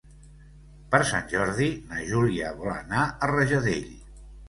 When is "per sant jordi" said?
0.95-1.69